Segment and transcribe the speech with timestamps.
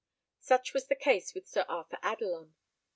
[0.39, 2.55] Such was the case with Sir Arthur Adelon.